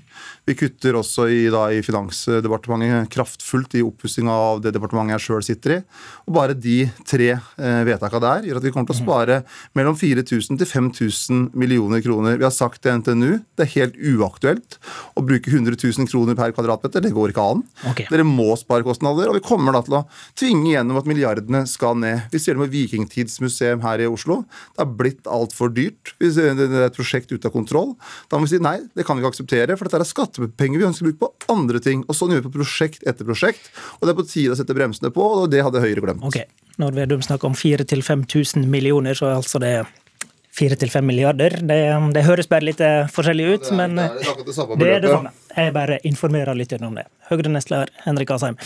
Vi 0.45 0.55
kutter 0.61 0.99
også 0.99 1.25
i, 1.33 1.47
da, 1.49 1.63
i 1.73 1.81
Finansdepartementet 1.81 3.09
kraftfullt 3.15 3.79
i 3.79 3.85
oppussinga 3.87 4.33
av 4.33 4.61
det 4.61 4.75
departementet 4.77 5.17
jeg 5.17 5.25
sjøl 5.25 5.47
sitter 5.47 5.75
i. 5.75 5.79
Og 6.27 6.35
Bare 6.37 6.57
de 6.59 6.83
tre 7.09 7.31
eh, 7.33 7.83
vedtaka 7.89 8.21
der 8.21 8.45
gjør 8.49 8.61
at 8.61 8.67
vi 8.67 8.73
kommer 8.75 8.91
til 8.91 8.99
å 8.99 9.01
spare 9.01 9.39
mellom 9.79 9.97
4000 9.97 10.61
til 10.61 10.69
5000 10.69 11.47
millioner 11.57 12.05
kroner. 12.05 12.37
Vi 12.37 12.45
har 12.45 12.53
sagt 12.53 12.83
til 12.85 13.01
NTNU 13.01 13.41
det 13.57 13.65
er 13.65 13.73
helt 13.79 13.97
uaktuelt 13.97 14.77
å 15.17 15.25
bruke 15.25 15.49
100 15.55 15.81
000 15.81 16.11
kroner 16.13 16.37
per 16.37 16.53
kvadratmeter. 16.53 17.07
Det 17.07 17.15
går 17.17 17.33
ikke 17.33 17.49
an. 17.55 17.65
Okay. 17.95 18.11
Dere 18.13 18.29
må 18.29 18.51
spare 18.61 18.85
kostnader. 18.85 19.33
Og 19.33 19.41
vi 19.41 19.45
kommer 19.49 19.79
da 19.79 19.85
til 19.87 19.97
å 20.03 20.05
tvinge 20.37 20.75
gjennom 20.75 21.01
at 21.01 21.09
milliardene 21.09 21.65
skal 21.71 21.97
ned. 22.05 22.29
Vi 22.35 22.43
ser 22.43 22.59
det 22.59 22.67
med 22.67 22.77
Vikingtidsmuseum 22.77 23.81
her 23.87 24.05
i 24.05 24.13
Oslo. 24.13 24.43
Det 24.77 24.85
har 24.85 24.93
blitt 25.01 25.25
altfor 25.41 25.73
dyrt. 25.73 26.13
Det 26.21 26.37
er 26.37 26.79
et 26.91 27.01
prosjekt 27.01 27.33
ute 27.33 27.49
av 27.49 27.55
kontroll 27.55 27.62
kontroll. 27.62 27.94
Da 28.29 28.38
må 28.38 28.47
vi 28.47 28.55
si 28.55 28.62
nei, 28.62 28.76
det 28.99 29.06
kan 29.09 29.17
vi 29.17 29.25
ikke 29.25 29.32
akseptere, 29.37 29.79
for 29.79 29.88
dette 29.88 30.03
er 30.03 30.11
skattepenger 30.11 30.82
vi 30.82 30.88
ønsker 30.91 31.06
å 31.06 31.11
bruke 31.11 31.23
på 31.25 31.55
andre 31.55 31.81
ting. 31.82 32.05
Og 32.09 32.19
sånn 32.19 32.35
gjør 32.35 32.44
vi 32.44 32.50
på 32.50 32.56
prosjekt 32.61 33.06
etter 33.09 33.29
prosjekt. 33.29 33.73
Og 34.00 34.06
det 34.06 34.14
er 34.14 34.20
på 34.20 34.29
tide 34.29 34.55
å 34.55 34.59
sette 34.59 34.76
bremsene 34.76 35.12
på, 35.14 35.31
og 35.43 35.49
det 35.53 35.64
hadde 35.64 35.82
Høyre 35.82 36.05
glemt. 36.05 36.26
Ok, 36.26 36.43
Når 36.82 36.94
Vedum 36.97 37.25
snakker 37.25 37.50
om 37.50 37.56
4000-5000 37.59 38.69
millioner, 38.70 39.17
så 39.19 39.29
er 39.29 39.41
altså 39.41 39.61
det 39.62 39.75
fire 40.53 40.77
til 40.79 40.91
fem 40.93 41.07
milliarder. 41.09 41.57
Det, 41.65 41.79
det, 42.15 42.25
høres 42.27 42.49
bare 42.51 42.67
litt 42.69 42.81
eh, 42.85 43.07
forskjellig 43.13 43.47
ut, 43.49 43.71
ja, 43.71 43.77
men 43.79 43.97
det 43.99 44.09
er, 44.09 44.43
det, 44.45 44.57
samme 44.57 44.79
det, 44.81 44.89
er 44.89 45.05
det 45.05 45.13
samme. 45.13 45.33
Jeg 45.53 45.75
bare 45.77 45.99
informerer 46.09 46.56
litt 46.56 46.75
om 46.79 46.97
det. 46.97 47.06
Høyre-nestleder 47.31 47.93
Henrik 48.06 48.32
Asheim. 48.35 48.59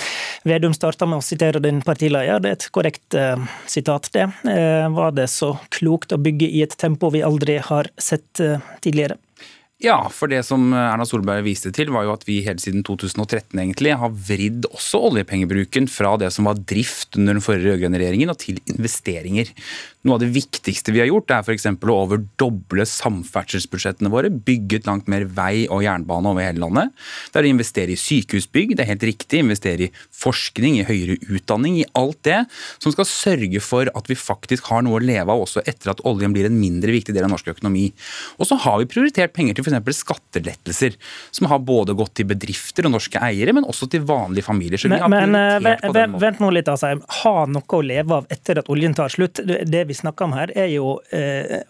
Vedum 0.47 0.75
starta 0.77 1.09
med 1.11 1.23
å 1.23 1.27
sitere 1.27 1.63
din 1.63 1.83
partileder. 1.87 2.43
Det 2.43 2.53
er 2.53 2.59
et 2.59 2.69
korrekt 2.75 3.19
uh, 3.19 3.43
sitat, 3.71 4.11
det. 4.15 4.29
Uh, 4.47 4.87
var 4.95 5.15
det 5.17 5.29
så 5.33 5.57
klokt 5.75 6.15
å 6.15 6.21
bygge 6.23 6.47
i 6.47 6.63
et 6.67 6.77
tempo 6.79 7.11
vi 7.15 7.25
aldri 7.27 7.59
har 7.63 7.91
sett 7.99 8.43
uh, 8.43 8.59
tidligere? 8.85 9.19
Ja, 9.77 9.99
for 10.09 10.31
det 10.33 10.39
som 10.49 10.71
Erna 10.73 11.05
Solberg 11.05 11.43
viste 11.45 11.69
til, 11.77 11.91
var 11.93 12.07
jo 12.07 12.15
at 12.15 12.23
vi 12.25 12.39
helt 12.47 12.63
siden 12.63 12.81
2013 12.87 13.59
egentlig 13.61 13.93
har 14.01 14.09
vridd 14.09 14.65
også 14.71 15.03
oljepengebruken 15.11 15.85
fra 15.93 16.15
det 16.17 16.31
som 16.33 16.49
var 16.49 16.63
drift 16.65 17.19
under 17.21 17.37
den 17.37 17.45
forrige 17.45 17.75
rød-grønne 17.75 18.01
regjeringen, 18.01 18.33
og 18.33 18.41
til 18.41 18.57
investeringer. 18.73 19.51
Noe 20.07 20.17
av 20.17 20.23
det 20.23 20.31
viktigste 20.33 20.95
vi 20.95 21.03
har 21.03 21.11
gjort, 21.11 21.35
er 21.35 21.45
f.eks. 21.45 21.67
å 21.69 21.93
overdoble 21.93 22.87
samferdselsbudsjettene 22.89 24.09
våre. 24.13 24.31
Bygget 24.31 24.89
langt 24.89 25.11
mer 25.13 25.27
vei 25.37 25.67
og 25.67 25.85
jernbane 25.85 26.33
over 26.33 26.47
hele 26.47 26.63
landet. 26.63 26.97
Det 27.29 27.43
er 27.43 27.49
å 27.49 27.53
investere 27.53 27.93
i 27.93 28.01
sykehusbygg, 28.01 28.79
det 28.79 28.87
er 28.87 28.93
helt 28.95 29.07
riktig. 29.11 29.43
Investere 29.45 29.91
i 29.91 29.93
forskning, 30.15 30.81
i 30.81 30.87
høyere 30.89 31.19
utdanning. 31.27 31.83
I 31.83 31.89
alt 32.01 32.23
det 32.25 32.39
som 32.79 32.95
skal 32.97 33.11
sørge 33.11 33.61
for 33.61 33.93
at 33.93 34.09
vi 34.09 34.17
faktisk 34.17 34.71
har 34.71 34.87
noe 34.87 35.03
å 35.03 35.05
leve 35.05 35.37
av 35.37 35.45
også 35.45 35.67
etter 35.69 35.93
at 35.93 36.01
oljen 36.09 36.33
blir 36.33 36.49
en 36.49 36.57
mindre 36.57 36.97
viktig 36.97 37.13
del 37.13 37.29
av 37.29 37.35
norsk 37.35 37.53
økonomi. 37.53 37.91
Og 38.41 38.49
så 38.49 38.57
har 38.65 38.81
vi 38.81 38.89
prioritert 38.95 39.37
penger 39.37 39.59
til 39.59 39.66
f.eks. 39.67 40.03
skattelettelser, 40.03 40.99
som 41.31 41.49
har 41.51 41.63
både 41.67 41.97
gått 41.99 42.15
til 42.21 42.29
bedrifter 42.31 42.89
og 42.89 42.97
norske 42.97 43.21
eiere, 43.23 43.55
men 43.57 43.67
også 43.69 43.89
til 43.93 44.05
vanlige 44.07 44.47
familier. 44.47 44.81
Så 44.81 44.91
men, 44.93 45.09
men 45.13 45.37
eh, 45.37 46.19
vent 46.21 46.43
nå 46.43 46.53
litt, 46.55 46.71
altså. 46.73 46.95
Ha 47.23 47.35
noe 47.51 47.81
å 47.81 47.83
leve 47.83 48.21
av 48.21 48.31
etter 48.33 48.63
at 48.63 48.71
oljen 48.73 48.95
tar 48.97 49.13
slutt. 49.13 49.43
Det 49.45 49.85
vi 49.89 49.97
snakker 49.97 50.29
om 50.29 50.37
her, 50.37 50.53
er 50.57 50.71
jo 50.75 50.99
eh, 51.15 51.61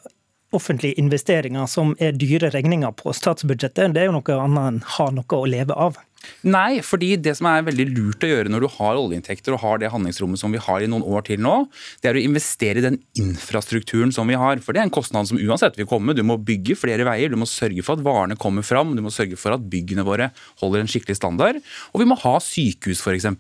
offentlige 0.57 1.01
investeringer 1.01 1.67
som 1.71 1.95
er 1.99 2.17
dyre 2.17 2.51
regninger 2.55 2.93
på 2.99 3.15
statsbudsjettet. 3.17 3.95
Det 3.95 4.05
er 4.05 4.11
jo 4.11 4.19
noe 4.19 4.43
annet 4.43 4.69
enn 4.71 4.83
ha 4.97 5.09
noe 5.15 5.41
å 5.41 5.49
leve 5.49 5.77
av. 5.77 5.99
Nei, 6.47 6.81
fordi 6.85 7.15
det 7.21 7.35
som 7.39 7.49
er 7.51 7.65
veldig 7.67 7.87
lurt 7.93 8.25
å 8.25 8.31
gjøre 8.31 8.51
når 8.53 8.65
du 8.65 8.69
har 8.77 8.99
oljeinntekter 8.99 9.55
og 9.55 9.63
har 9.63 9.81
det 9.83 9.91
handlingsrommet 9.93 10.41
som 10.41 10.53
vi 10.55 10.61
har 10.63 10.83
i 10.83 10.89
noen 10.91 11.05
år 11.07 11.27
til 11.29 11.43
nå, 11.43 11.55
det 12.03 12.11
er 12.11 12.19
å 12.19 12.23
investere 12.23 12.81
i 12.81 12.85
den 12.85 12.99
infrastrukturen 13.19 14.13
som 14.15 14.29
vi 14.31 14.39
har. 14.39 14.61
For 14.65 14.75
det 14.75 14.83
er 14.83 14.89
en 14.89 14.95
kostnad 14.95 15.31
som 15.31 15.41
uansett 15.41 15.79
vil 15.79 15.89
komme. 15.91 16.15
Du 16.17 16.23
må 16.27 16.39
bygge 16.39 16.79
flere 16.79 17.07
veier, 17.09 17.33
du 17.33 17.39
må 17.41 17.49
sørge 17.51 17.85
for 17.87 17.99
at 17.99 18.07
varene 18.07 18.39
kommer 18.41 18.67
fram, 18.67 18.95
du 18.97 19.05
må 19.05 19.13
sørge 19.15 19.39
for 19.41 19.57
at 19.57 19.69
byggene 19.71 20.07
våre 20.07 20.31
holder 20.63 20.85
en 20.85 20.91
skikkelig 20.91 21.19
standard. 21.19 21.61
Og 21.93 22.03
vi 22.03 22.09
må 22.09 22.19
ha 22.23 22.37
sykehus, 22.43 23.03
f.eks. 23.03 23.31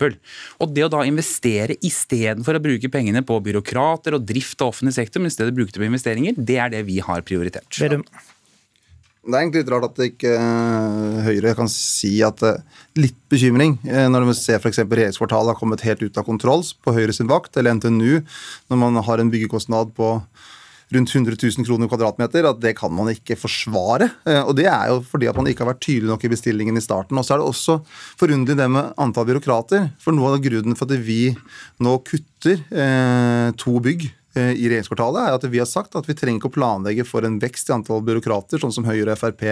Og 0.61 0.76
det 0.76 0.87
å 0.87 0.92
da 0.92 1.04
investere 1.09 1.78
istedenfor 1.87 2.59
å 2.59 2.64
bruke 2.64 2.92
pengene 2.92 3.25
på 3.26 3.40
byråkrater 3.49 4.18
og 4.18 4.26
drift 4.28 4.62
av 4.62 4.75
offentlig 4.75 4.97
sektor, 4.99 5.23
men 5.23 5.33
i 5.33 5.37
stedet 5.37 5.56
bruke 5.56 5.75
det 5.75 5.83
på 5.83 5.90
investeringer, 5.90 6.38
det 6.38 6.59
er 6.62 6.73
det 6.75 6.87
vi 6.88 7.00
har 7.04 7.26
prioritert. 7.26 7.71
Vedum. 7.80 8.06
Det 9.26 9.35
er 9.35 9.42
egentlig 9.42 9.64
litt 9.64 9.71
rart 9.75 9.88
at 9.88 10.02
ikke 10.04 10.33
eh, 10.38 11.16
Høyre 11.26 11.54
kan 11.59 11.71
si 11.71 12.21
at 12.23 12.42
uh, 12.47 12.83
litt 12.95 13.16
bekymring 13.33 13.75
uh, 13.83 14.06
når 14.12 14.28
man 14.28 14.37
ser 14.38 14.61
f.eks. 14.61 14.85
regjeringskvartalet 14.85 15.50
har 15.50 15.59
kommet 15.59 15.83
helt 15.83 16.04
ut 16.04 16.21
av 16.21 16.26
kontroll 16.28 16.62
på 16.85 16.95
Høyre 16.95 17.14
sin 17.16 17.30
vakt, 17.30 17.59
eller 17.59 17.75
NTNU, 17.75 18.21
når 18.71 18.78
man 18.78 19.00
har 19.02 19.23
en 19.23 19.33
byggekostnad 19.33 19.90
på 19.99 20.12
rundt 20.95 21.11
100 21.11 21.35
000 21.42 21.66
kroner 21.66 21.90
kvadratmeter, 21.90 22.47
at 22.47 22.61
det 22.62 22.76
kan 22.78 22.92
man 22.95 23.11
ikke 23.11 23.35
forsvare. 23.40 24.06
Og 24.47 24.52
Det 24.54 24.68
er 24.71 24.92
jo 24.92 25.00
fordi 25.02 25.26
at 25.26 25.35
man 25.35 25.49
ikke 25.50 25.64
har 25.64 25.73
vært 25.73 25.80
tydelig 25.83 26.12
nok 26.12 26.23
i 26.23 26.30
bestillingen 26.30 26.78
i 26.78 26.85
starten. 26.85 27.18
Og 27.18 27.26
så 27.26 27.35
er 27.35 27.42
det 27.42 27.49
også 27.49 27.80
forunderlig 28.21 28.61
det 28.61 28.68
med 28.71 28.92
antall 29.02 29.26
byråkrater. 29.26 29.88
For 29.99 30.14
noe 30.14 30.37
av 30.37 30.45
grunnen 30.45 30.78
for 30.78 30.87
at 30.87 31.02
vi 31.02 31.33
nå 31.83 31.97
kutter 32.06 32.62
eh, 32.71 33.50
to 33.59 33.75
bygg 33.83 34.06
Eh, 34.06 34.25
i 34.37 34.69
regjeringskvartalet, 34.69 35.26
er 35.26 35.37
at 35.37 35.47
vi 35.50 35.61
har 35.61 35.69
sagt 35.69 35.97
at 35.99 36.09
vi 36.09 36.16
trenger 36.16 36.40
ikke 36.40 36.50
å 36.50 36.57
planlegge 36.57 37.07
for 37.09 37.26
en 37.26 37.38
vekst 37.43 37.71
i 37.71 37.75
antall 37.76 38.02
byråkrater, 38.07 38.61
sånn 38.62 38.75
som 38.75 38.87
Høyre 38.88 39.14
og 39.14 39.21
Frp 39.21 39.45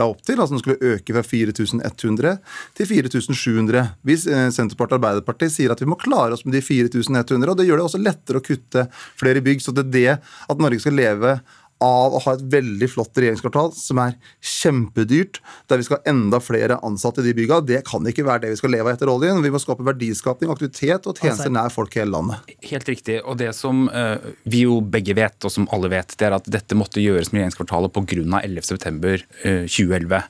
la 0.00 0.06
opp 0.08 0.22
til. 0.24 0.38
altså 0.38 0.56
Den 0.56 0.62
skulle 0.62 0.92
øke 0.94 1.16
fra 1.16 1.24
4100 1.26 2.36
til 2.78 2.90
4700. 2.90 3.84
Vi 4.06 4.16
eh, 4.18 4.48
Senterpartiet 4.54 4.96
og 4.96 5.00
Arbeiderpartiet 5.00 5.54
sier 5.54 5.74
at 5.74 5.82
vi 5.82 5.88
må 5.90 5.98
klare 6.00 6.36
oss 6.36 6.46
med 6.46 6.56
de 6.56 6.62
4100, 6.64 7.50
og 7.52 7.58
det 7.58 7.68
gjør 7.68 7.82
det 7.82 7.88
også 7.88 8.02
lettere 8.02 8.40
å 8.40 8.46
kutte 8.46 8.86
flere 9.20 9.44
bygg. 9.44 9.64
Så 9.64 9.74
det 9.76 9.86
er 9.88 9.92
det 9.96 10.08
at 10.18 10.62
Norge 10.62 10.82
skal 10.82 10.96
leve 10.98 11.36
av 11.82 12.14
å 12.14 12.20
ha 12.24 12.32
et 12.36 12.44
veldig 12.52 12.88
flott 12.90 13.18
regjeringskvartal 13.18 13.72
som 13.74 13.98
er 14.02 14.12
kjempedyrt, 14.38 15.40
der 15.70 15.80
vi 15.80 15.86
skal 15.86 15.98
ha 15.98 16.10
enda 16.12 16.38
flere 16.42 16.78
ansatte 16.86 17.22
i 17.22 17.26
de 17.28 17.34
bygga. 17.36 17.56
Det 17.66 17.80
kan 17.88 18.02
ikke 18.08 18.26
være 18.26 18.44
det 18.44 18.50
vi 18.54 18.60
skal 18.60 18.72
leve 18.74 18.86
av 18.88 18.94
etter 18.96 19.10
oljen. 19.10 19.42
Vi 19.42 19.52
må 19.52 19.60
skape 19.62 19.86
verdiskapning, 19.86 20.52
aktivitet 20.52 21.02
og 21.10 21.18
tjenester 21.18 21.50
altså- 21.50 21.56
nær 21.56 21.70
folk 21.74 21.96
i 21.96 22.02
hele 22.02 22.14
landet. 22.14 22.36
Helt 22.70 22.88
riktig. 22.88 23.16
Og 23.26 23.34
det 23.40 23.52
som 23.58 23.76
uh, 23.88 24.16
vi 24.44 24.60
jo 24.66 24.74
begge 24.80 25.14
vet, 25.18 25.38
og 25.42 25.50
som 25.54 25.68
alle 25.74 25.88
vet, 25.92 26.10
det 26.18 26.26
er 26.28 26.34
at 26.38 26.46
dette 26.46 26.74
måtte 26.78 27.02
gjøres 27.02 27.32
med 27.32 27.38
regjeringskvartalet 27.42 27.90
pga. 27.92 28.00
11.9.2011. 28.12 30.12
Uh, 30.12 30.22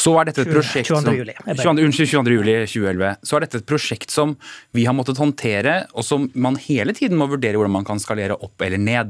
så 0.00 0.10
er 0.20 0.24
dette 0.28 0.42
et 0.44 0.52
prosjekt 0.52 0.88
22. 0.90 1.04
som 1.04 1.16
juli. 1.16 1.34
22, 1.46 1.84
Unnskyld, 1.86 2.10
22. 2.12 2.36
juli 2.36 2.54
2011. 2.66 3.14
Så 3.26 3.32
er 3.36 3.40
dette 3.46 3.58
et 3.62 3.68
prosjekt 3.68 4.10
som 4.14 4.28
vi 4.76 4.82
har 4.88 4.94
måttet 4.96 5.20
håndtere, 5.20 5.74
og 5.94 6.02
som 6.06 6.20
man 6.34 6.58
hele 6.60 6.92
tiden 6.96 7.16
må 7.20 7.24
vurdere 7.30 7.56
hvordan 7.58 7.76
man 7.78 7.88
kan 7.88 7.98
skalere 8.02 8.36
opp 8.36 8.56
eller 8.66 8.80
ned. 8.80 9.08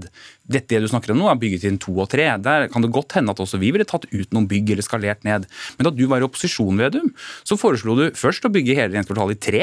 Dette 0.51 0.81
du 0.81 0.89
snakker 0.91 1.11
om 1.15 1.21
nå, 1.23 1.27
er 1.31 1.41
byggetiden 1.41 1.80
to 1.83 1.95
og 1.97 2.11
tre. 2.13 2.27
Der 2.43 2.67
kan 2.73 2.85
det 2.85 2.93
godt 2.95 3.17
hende 3.19 3.35
at 3.35 3.43
også 3.43 3.61
vi 3.61 3.73
ville 3.75 3.87
tatt 3.89 4.07
ut 4.11 4.35
noen 4.37 4.49
bygg 4.51 4.75
eller 4.75 4.87
skalert 4.87 5.25
ned. 5.27 5.47
Men 5.79 5.89
da 5.89 5.93
du 5.95 6.05
var 6.11 6.23
i 6.23 6.27
opposisjon, 6.27 6.79
Vedum, 6.81 7.11
så 7.47 7.59
foreslo 7.61 7.97
du 7.99 8.05
først 8.19 8.47
å 8.47 8.53
bygge 8.53 8.77
hele 8.77 8.91
regjeringskvartalet 8.93 9.39
i 9.39 9.43
tre. 9.47 9.63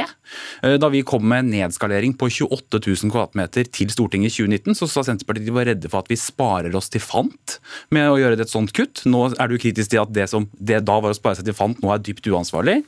Eh, 0.63 0.77
da 0.81 0.89
vi 0.93 1.03
kom 1.07 1.25
med 1.27 1.49
nedskalering 1.51 2.15
på 2.19 2.29
28 2.29 2.81
000 2.83 3.13
kvadratmeter 3.13 3.69
til 3.73 3.91
Stortinget 3.93 4.33
i 4.33 4.47
2019, 4.47 4.77
så 4.77 4.89
sa 4.91 5.05
Senterpartiet 5.07 5.47
de 5.47 5.55
var 5.55 5.69
redde 5.69 5.91
for 5.91 6.03
at 6.03 6.11
vi 6.11 6.19
sparer 6.19 6.75
oss 6.77 6.91
til 6.93 7.03
fant 7.03 7.57
med 7.93 8.09
å 8.09 8.17
gjøre 8.19 8.39
et 8.41 8.53
sånt 8.53 8.73
kutt. 8.75 9.05
Nå 9.09 9.27
er 9.35 9.51
du 9.51 9.57
kritisk 9.61 9.93
til 9.93 10.03
at 10.03 10.13
det 10.15 10.29
som 10.31 10.49
det 10.57 10.83
da 10.87 10.99
var 11.03 11.13
å 11.13 11.17
spare 11.17 11.39
seg 11.39 11.47
til 11.47 11.57
fant, 11.57 11.79
nå 11.83 11.93
er 11.93 12.03
dypt 12.03 12.27
uansvarlig. 12.31 12.81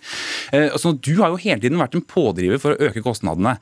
Eh, 0.56 0.76
så 0.80 0.94
du 0.96 1.16
har 1.22 1.34
jo 1.34 1.42
hele 1.42 1.62
tiden 1.64 1.82
vært 1.82 1.98
en 1.98 2.06
pådriver 2.06 2.62
for 2.62 2.76
å 2.76 2.90
øke 2.90 3.06
kostnadene. 3.06 3.58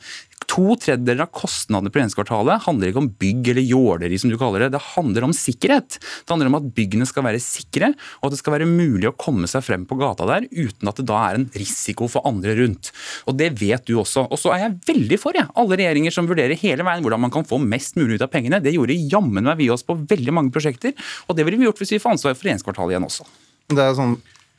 To 0.48 0.78
tredjedeler 0.80 1.26
av 1.26 1.32
kostnadene 1.36 1.92
på 1.92 2.00
regjeringskvartalet 2.00 2.64
handler 2.64 2.90
ikke 2.90 3.02
om 3.02 3.10
bygg 3.20 3.50
eller 3.52 3.66
jåleri, 3.68 4.20
som 4.22 4.32
du 4.32 4.38
kaller 4.40 4.64
det. 4.64 4.70
Det 4.78 4.84
handler 4.94 5.26
om 5.28 5.34
sikkerhet. 5.36 5.98
Det 6.00 6.32
handler 6.32 6.48
om 6.52 6.58
at 6.62 6.70
byggene 6.78 7.08
skal 7.10 7.26
være 7.28 7.42
sikre, 7.44 7.90
og 8.22 8.30
at 8.30 8.36
det 8.36 8.40
skal 8.40 8.56
være 8.56 8.70
mulig 8.70 9.10
å 9.10 9.16
komme 9.20 9.50
seg 9.52 9.66
frem 9.68 9.84
på 9.90 9.98
gata 10.00 10.28
der 10.30 10.48
uten 10.48 10.88
at 10.88 11.02
det 11.02 11.08
da 11.10 11.20
er 11.26 11.40
en 11.40 11.50
risiko 11.58 12.08
for 12.12 12.24
andre 12.30 12.56
rundt. 12.62 12.94
Og 13.28 13.36
Det 13.38 13.52
vet 13.60 13.84
du 13.86 13.98
også. 14.00 14.24
Og 14.32 14.40
så 14.40 14.54
er 14.56 14.64
jeg 14.64 14.78
veldig 14.88 15.20
for 15.22 15.36
jeg. 15.38 15.52
alle 15.54 15.78
regjeringer 15.78 16.16
som 16.16 16.28
vurderer 16.30 16.58
hele 16.58 16.86
veien 16.88 17.04
hvordan 17.04 17.22
man 17.28 17.34
kan 17.34 17.46
få 17.48 17.60
mest 17.62 18.00
mulig 18.00 18.18
ut 18.18 18.26
av 18.26 18.32
pengene. 18.32 18.62
Det 18.64 18.74
gjorde 18.74 18.96
jammen 19.12 19.44
meg 19.44 19.60
vi 19.60 19.70
oss 19.70 19.84
på 19.84 19.98
veldig 20.00 20.34
mange 20.34 20.54
prosjekter, 20.56 20.96
og 21.28 21.36
det 21.36 21.46
ville 21.46 21.60
vi 21.60 21.68
gjort 21.68 21.84
hvis 21.84 21.94
vi 21.98 22.02
får 22.02 22.16
ansvar 22.16 22.36
for 22.38 22.48
regjeringskvartalet 22.48 22.96
igjen 22.96 23.08
også. 23.08 23.28
Det 23.68 23.84
er 23.84 23.96
sånn 23.98 24.16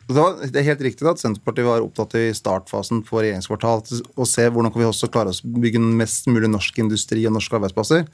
det 0.09 0.57
er 0.57 0.65
helt 0.71 0.83
riktig 0.87 1.05
at 1.05 1.21
Senterpartiet 1.21 1.67
var 1.67 1.83
opptatt 1.85 2.15
i 2.17 2.31
startfasen 2.33 3.03
på 3.05 3.19
regjeringskvartalet 3.21 4.17
å 4.17 4.25
se 4.29 4.47
hvordan 4.49 4.73
kan 4.73 4.81
vi 4.81 4.87
også 4.89 5.11
klare 5.13 5.35
å 5.35 5.51
bygge 5.61 5.83
mest 5.85 6.31
mulig 6.33 6.49
norsk 6.49 6.79
industri 6.81 7.27
og 7.29 7.35
norske 7.37 7.59
arbeidsplasser. 7.59 8.07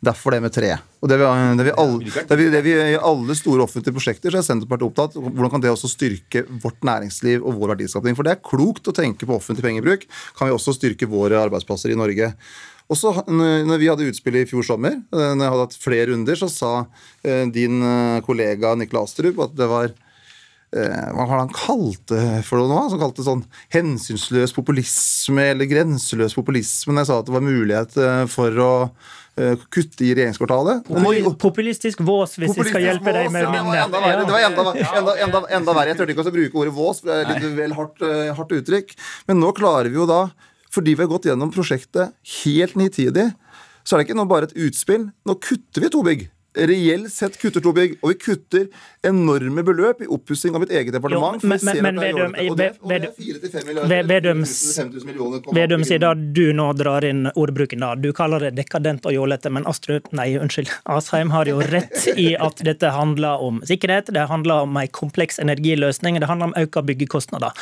Derfor 0.00 0.32
det 0.32 0.40
med 0.46 0.54
tre. 0.56 0.70
Og 1.04 1.10
det 1.12 1.18
vi, 1.20 1.26
det 1.58 1.66
vi, 1.66 1.74
alle, 1.82 2.14
det 2.30 2.38
vi, 2.40 2.46
det 2.54 2.62
vi, 2.64 2.72
I 2.94 2.96
alle 2.96 3.36
store 3.36 3.66
offentlige 3.66 3.98
prosjekter 3.98 4.32
så 4.32 4.40
er 4.40 4.46
Senterpartiet 4.46 4.88
opptatt 4.88 5.18
hvordan 5.18 5.52
kan 5.52 5.64
det 5.64 5.74
også 5.74 5.90
styrke 5.92 6.46
vårt 6.62 6.80
næringsliv 6.88 7.44
og 7.44 7.58
vår 7.60 7.74
verdiskapning. 7.74 8.16
For 8.16 8.24
det 8.24 8.32
er 8.38 8.44
klokt 8.48 8.88
å 8.88 8.94
tenke 8.96 9.28
på 9.28 9.36
offentlig 9.36 9.66
pengebruk. 9.66 10.06
Kan 10.38 10.48
vi 10.48 10.54
også 10.56 10.72
styrke 10.78 11.10
våre 11.10 11.42
arbeidsplasser 11.42 11.92
i 11.92 11.98
Norge. 12.00 12.30
Også 12.92 13.12
når 13.28 13.76
vi 13.76 13.90
hadde 13.92 14.08
utspill 14.08 14.40
i 14.40 14.46
fjor 14.48 14.64
sommer, 14.66 14.96
når 15.12 15.36
jeg 15.36 15.52
hadde 15.52 15.66
hatt 15.66 15.76
flere 15.84 16.08
runder, 16.14 16.40
så 16.40 16.48
sa 16.52 16.72
eh, 17.24 17.44
din 17.52 17.76
eh, 17.84 18.22
kollega 18.24 18.72
Niklas 18.76 19.12
Astrup 19.12 19.38
at 19.44 19.54
det 19.56 19.68
var 19.68 19.92
Eh, 19.92 20.01
hva 20.72 21.26
var 21.28 21.34
det 21.36 21.42
han 21.42 21.50
kalte 21.52 22.18
for 22.46 22.60
noe 22.60 22.70
nå? 22.70 22.76
Han 22.94 23.00
kalte 23.02 23.24
sånn 23.26 23.42
hensynsløs 23.74 24.54
populisme 24.56 25.50
eller 25.52 25.68
grenseløs 25.68 26.36
populisme. 26.36 26.96
Jeg 27.02 27.10
sa 27.10 27.18
at 27.20 27.28
det 27.28 27.34
var 27.34 27.44
mulighet 27.44 27.98
eh, 28.00 28.22
for 28.32 28.62
å 28.64 28.70
eh, 29.36 29.60
kutte 29.68 30.06
i 30.06 30.14
regjeringskvartalet. 30.16 30.88
Populistisk 31.42 32.00
vås, 32.08 32.38
hvis 32.40 32.56
vi 32.56 32.68
skal 32.70 32.86
hjelpe 32.88 33.12
deg 33.12 33.28
med 33.34 33.50
minnet. 33.52 33.92
Det 33.92 34.00
var 34.00 34.48
enda, 34.48 34.66
enda, 34.72 35.16
enda, 35.26 35.44
enda, 35.60 35.76
verre. 35.76 35.92
Jeg 35.92 36.00
turte 36.00 36.16
ikke 36.16 36.24
å 36.24 36.36
bruke 36.38 36.62
ordet 36.64 36.76
vås, 36.80 37.04
for 37.04 37.12
det 37.12 37.20
er 37.20 37.30
litt 37.34 37.60
vel 37.60 37.76
hardt, 37.76 38.04
hardt 38.40 38.58
uttrykk. 38.62 38.96
Men 39.28 39.42
nå 39.44 39.52
klarer 39.58 39.92
vi 39.92 40.00
jo 40.00 40.08
da, 40.08 40.24
fordi 40.72 40.96
vi 40.96 41.04
har 41.04 41.12
gått 41.12 41.28
gjennom 41.28 41.52
prosjektet 41.52 42.16
helt 42.40 42.80
nitidig, 42.80 43.28
så 43.84 43.96
er 43.96 44.00
det 44.00 44.08
ikke 44.08 44.22
nå 44.22 44.30
bare 44.30 44.48
et 44.48 44.56
utspill. 44.68 45.10
Nå 45.28 45.36
kutter 45.42 45.84
vi 45.84 45.92
to 45.92 46.00
bygg 46.06 46.30
reelt 46.54 47.12
sett 47.12 47.38
kutter 47.40 47.60
to 47.60 47.72
bygg, 47.72 47.94
og 48.02 48.12
vi 48.12 48.16
kutter 48.20 48.66
enorme 49.06 49.62
beløp 49.64 50.02
i 50.04 50.08
oppussing 50.12 50.54
av 50.54 50.62
mitt 50.64 50.72
eget 50.74 50.92
departement. 50.94 51.42
Jo, 51.42 51.48
men, 51.48 51.60
men, 51.82 52.00
Vedum 54.08 54.44
Vedum 55.56 55.84
sier 55.86 56.02
da 56.02 56.12
du 56.14 56.44
nå 56.56 56.68
drar 56.78 57.04
inn 57.08 57.26
ordbruken 57.32 57.84
da. 57.84 57.94
Du 57.96 58.10
kaller 58.16 58.46
det 58.46 58.52
dekadent 58.58 59.06
og 59.08 59.16
jålete, 59.16 59.52
men 59.52 59.66
Astrup, 59.68 60.10
nei, 60.16 60.32
unnskyld, 60.40 60.70
Asheim 60.92 61.32
har 61.34 61.50
jo 61.50 61.60
rett 61.72 62.06
i 62.16 62.32
at 62.36 62.60
dette 62.66 62.92
handler 62.92 63.42
om 63.42 63.62
sikkerhet, 63.68 64.12
det 64.14 64.28
handler 64.30 64.66
om 64.66 64.76
en 64.76 64.90
kompleks 64.92 65.40
energiløsning, 65.42 66.20
det 66.20 66.28
handler 66.30 66.52
om 66.52 66.58
økte 66.60 66.84
byggekostnader. 66.88 67.56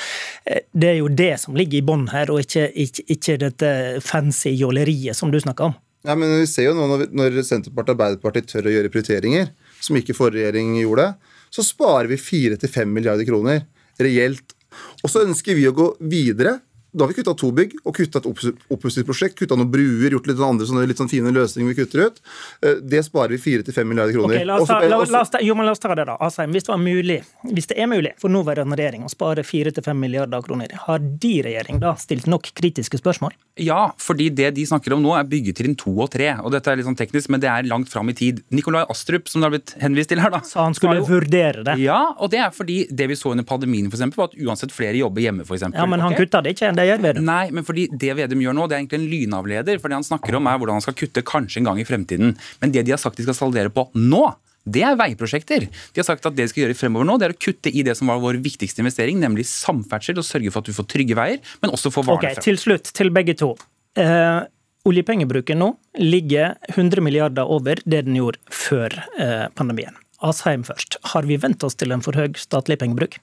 Eh, 0.44 0.64
det 0.73 0.94
er 0.94 0.99
jo 1.00 1.09
det 1.09 1.35
som 1.42 1.59
ligger 1.59 1.80
i 1.80 1.87
bånn 1.87 2.09
her, 2.12 2.32
og 2.32 2.42
ikke, 2.44 2.66
ikke, 2.75 3.06
ikke 3.16 3.38
dette 3.44 3.70
fancy 4.04 4.54
jåleriet 4.56 5.18
som 5.18 5.32
du 5.32 5.40
snakker 5.40 5.70
om. 5.70 5.78
Ja, 6.07 6.14
men 6.16 6.33
Vi 6.40 6.47
ser 6.49 6.71
jo 6.71 6.76
nå 6.76 6.87
når, 6.88 7.11
når 7.12 7.42
Senterpartiet 7.45 7.92
og 7.92 7.99
Arbeiderpartiet 7.99 8.49
tør 8.49 8.71
å 8.71 8.73
gjøre 8.73 8.92
prioriteringer, 8.92 9.50
som 9.85 9.99
ikke 9.99 10.16
forrige 10.16 10.49
regjering 10.49 10.78
gjorde, 10.80 11.11
så 11.52 11.64
sparer 11.66 12.09
vi 12.09 12.21
4-5 12.21 12.88
milliarder 12.88 13.28
kroner 13.28 13.64
reelt. 14.00 14.54
Og 15.02 15.12
så 15.12 15.25
ønsker 15.26 15.59
vi 15.59 15.66
å 15.69 15.76
gå 15.76 15.90
videre 16.00 16.59
da 16.92 17.04
har 17.04 17.09
vi 17.09 17.14
kutta 17.20 17.35
to 17.38 17.50
bygg 17.54 17.76
og 17.85 17.94
kutta 17.97 18.20
et 18.20 18.26
oppussingsprosjekt. 18.75 19.37
Kutta 19.38 19.59
noen 19.59 19.70
bruer, 19.70 20.11
gjort 20.11 20.26
litt 20.26 20.40
andre 20.42 20.66
sånne 20.66 20.87
litt 20.90 21.00
sånn 21.00 21.11
fine 21.11 21.30
løsninger 21.35 21.70
vi 21.70 21.76
kutter 21.78 22.09
ut. 22.09 22.20
Eh, 22.66 22.80
det 22.82 23.04
sparer 23.06 23.37
vi 23.37 23.61
4-5 23.62 23.87
milliarder 23.87 24.16
kroner. 24.16 24.40
Okay, 24.40 24.49
la, 24.49 24.59
oss 24.59 24.70
ta, 24.70 24.80
la, 24.82 24.99
la, 25.04 25.23
oss 25.23 25.30
ta, 25.30 25.42
jo, 25.44 25.54
men 25.59 25.68
la 25.68 25.75
oss 25.76 25.82
ta 25.82 25.94
det 25.94 26.09
da. 26.09 26.16
Asheim, 26.26 26.50
hvis 26.56 26.66
det, 26.66 26.73
var 26.73 26.82
mulig, 26.82 27.20
hvis 27.47 27.70
det 27.70 27.78
er 27.78 27.90
mulig 27.90 28.14
for 28.20 28.32
nåværende 28.32 28.78
regjering 28.80 29.06
å 29.06 29.12
spare 29.12 29.44
4-5 29.47 29.92
milliarder 30.00 30.42
kroner, 30.47 30.75
har 30.88 30.99
de 31.00 31.35
regjering 31.47 31.78
da 31.82 31.94
stilt 32.00 32.26
nok 32.30 32.50
kritiske 32.59 32.99
spørsmål? 32.99 33.37
Ja, 33.61 33.92
fordi 34.00 34.30
det 34.35 34.52
de 34.56 34.66
snakker 34.66 34.94
om 34.97 35.02
nå 35.04 35.14
er 35.14 35.28
byggetrinn 35.28 35.76
to 35.78 35.92
og 36.00 36.11
tre. 36.14 36.32
Og 36.42 36.50
dette 36.54 36.73
er 36.73 36.80
litt 36.80 36.88
sånn 36.88 36.99
teknisk, 36.99 37.30
men 37.30 37.42
det 37.42 37.50
er 37.52 37.68
langt 37.70 37.90
fram 37.92 38.11
i 38.11 38.16
tid. 38.16 38.42
Nikolai 38.54 38.82
Astrup, 38.90 39.28
som 39.30 39.42
det 39.42 39.49
har 39.50 39.54
blitt 39.54 39.75
henvist 39.82 40.11
til 40.11 40.23
her, 40.23 40.32
da. 40.35 40.42
Sa 40.47 40.64
han 40.66 40.76
skulle 40.76 40.99
jo, 41.02 41.06
vurdere 41.11 41.64
det. 41.66 41.76
Ja, 41.82 42.00
og 42.18 42.32
det 42.35 42.40
er 42.42 42.54
fordi 42.54 42.82
det 42.90 43.11
vi 43.12 43.18
så 43.18 43.35
under 43.35 43.47
pandemien, 43.47 43.90
f.eks., 43.92 44.16
var 44.16 44.30
at 44.30 44.38
uansett 44.40 44.75
flere 44.75 44.99
jobber 44.99 45.23
hjemme, 45.23 45.47
f.eks. 45.47 45.68
Ja, 45.70 45.87
men 45.87 46.02
han 46.02 46.16
okay? 46.16 46.26
kutta 46.26 46.42
det 46.44 46.56
ikke, 46.56 46.73
det 46.80 46.90
gjør 46.90 47.02
Vedum. 47.06 47.26
Nei, 47.28 47.46
men 47.54 47.66
fordi 47.66 47.87
det 47.92 48.14
Vedum 48.18 48.44
gjør 48.44 48.56
nå, 48.56 48.68
det 48.68 48.76
er 48.76 48.82
egentlig 48.82 49.00
en 49.00 49.08
lynavleder. 49.14 49.80
For 49.80 49.92
det 49.92 50.00
han 50.00 50.06
snakker 50.06 50.38
om, 50.38 50.49
er 50.50 50.60
hvordan 50.60 50.80
han 50.80 50.84
skal 50.84 50.96
kutte 50.99 51.25
kanskje 51.26 51.62
en 51.62 51.70
gang 51.70 51.80
i 51.82 51.88
fremtiden. 51.88 52.37
Men 52.62 52.75
det 52.75 52.87
de 52.88 52.94
har 52.96 53.02
sagt 53.02 53.20
de 53.20 53.26
skal 53.28 53.38
saldere 53.38 53.72
på 53.75 53.87
nå, 53.99 54.25
det 54.68 54.82
er 54.84 54.96
veiprosjekter. 54.99 55.66
De 55.70 56.00
har 56.02 56.06
sagt 56.06 56.26
at 56.28 56.37
det 56.37 56.44
de 56.44 56.52
skal 56.52 56.64
gjøre 56.66 56.76
fremover 56.76 57.08
nå, 57.08 57.16
det 57.20 57.30
er 57.30 57.34
å 57.34 57.40
kutte 57.40 57.72
i 57.72 57.84
det 57.87 57.96
som 57.99 58.10
var 58.12 58.20
vår 58.22 58.40
viktigste 58.44 58.84
investering, 58.84 59.20
nemlig 59.22 59.46
samferdsel, 59.49 60.20
og 60.20 60.26
sørge 60.26 60.52
for 60.52 60.60
at 60.60 60.68
du 60.68 60.76
får 60.76 60.88
trygge 60.90 61.16
veier, 61.16 61.40
men 61.64 61.72
også 61.72 61.92
få 61.94 62.04
varene 62.04 62.34
okay, 62.34 62.44
Til 62.44 62.60
slutt, 62.60 62.92
til 62.96 63.12
begge 63.14 63.37
to. 63.40 63.54
Eh, 63.99 64.42
oljepengebruken 64.88 65.60
nå 65.60 65.72
ligger 66.00 66.58
100 66.75 67.04
milliarder 67.04 67.49
over 67.49 67.80
det 67.84 68.04
den 68.06 68.20
gjorde 68.20 68.40
før 68.52 69.00
eh, 69.16 69.49
pandemien. 69.56 69.96
Asheim 70.20 70.66
først. 70.68 70.99
Har 71.14 71.25
vi 71.28 71.40
vent 71.40 71.64
oss 71.64 71.78
til 71.80 71.94
en 71.94 72.04
for 72.04 72.16
høy 72.16 72.37
statlig 72.38 72.76
pengebruk? 72.80 73.16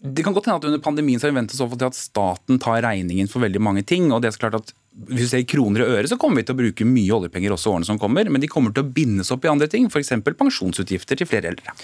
Det 0.00 0.22
kan 0.22 0.34
godt 0.34 0.46
hende 0.46 0.60
at 0.60 0.66
under 0.68 0.82
pandemien 0.82 1.20
så 1.20 1.26
har 1.26 1.32
vi 1.32 1.40
vent 1.40 1.54
oss 1.54 1.62
over 1.64 1.78
til 1.78 1.88
at 1.88 1.96
staten 1.98 2.60
tar 2.62 2.82
regningen 2.84 3.30
for 3.30 3.42
veldig 3.42 3.62
mange 3.62 3.82
ting. 3.82 4.12
og 4.12 4.22
det 4.22 4.30
er 4.30 4.36
så 4.36 4.44
klart 4.44 4.58
at 4.60 4.74
hvis 5.08 5.24
vi 5.24 5.30
ser 5.30 5.46
kroner 5.46 5.82
i 5.84 5.88
øre, 5.98 6.08
så 6.10 6.18
kommer 6.18 6.40
vi 6.40 6.46
til 6.48 6.56
å 6.56 6.58
bruke 6.58 6.86
mye 6.86 7.14
oljepenger 7.14 7.54
også 7.54 7.72
årene 7.74 7.86
som 7.86 7.98
kommer, 8.02 8.28
men 8.30 8.42
de 8.42 8.50
kommer 8.50 8.74
til 8.74 8.82
å 8.82 8.92
bindes 8.94 9.30
opp 9.34 9.46
i 9.46 9.50
andre 9.50 9.68
ting, 9.70 9.86
f.eks. 9.86 10.10
pensjonsutgifter 10.26 11.18
til 11.18 11.28
flere 11.28 11.52
eldre. 11.52 11.74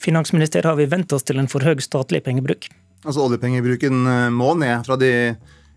Finansminister, 0.00 0.64
har 0.68 0.76
vi 0.76 0.88
vent 0.88 1.12
oss 1.12 1.24
til 1.24 1.40
en 1.40 1.48
for 1.52 1.64
høy 1.64 1.76
statlig 1.84 2.22
pengebruk? 2.24 2.68
Altså 3.04 3.24
Oljepengebruken 3.24 4.08
eh, 4.08 4.28
må 4.34 4.54
ned 4.58 4.84
fra 4.88 4.96
de 5.00 5.12